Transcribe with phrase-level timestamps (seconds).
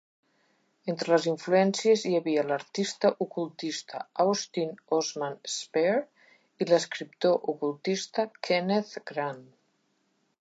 [0.91, 6.01] Entre les influències hi havia l'artista ocultista Austin Osman Spare
[6.65, 9.45] i l'escriptor ocultista Kenneth Grant.